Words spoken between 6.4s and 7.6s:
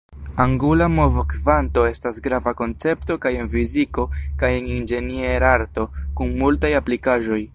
multaj aplikaĵoj.